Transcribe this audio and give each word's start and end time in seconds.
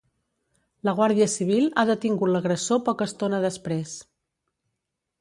La 0.89 0.93
guàrdia 0.99 1.27
civil 1.33 1.69
ha 1.77 1.85
detingut 1.91 2.33
l’agressor 2.33 2.83
poca 2.91 3.11
estona 3.13 3.45
després. 3.49 3.97